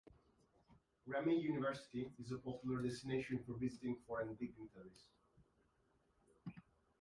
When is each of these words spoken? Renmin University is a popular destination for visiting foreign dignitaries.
Renmin 1.07 1.41
University 1.43 2.09
is 2.17 2.31
a 2.31 2.39
popular 2.39 2.81
destination 2.81 3.37
for 3.45 3.53
visiting 3.53 3.97
foreign 4.07 4.33
dignitaries. 4.33 5.11